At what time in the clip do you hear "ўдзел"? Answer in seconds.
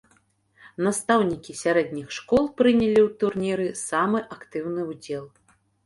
4.93-5.25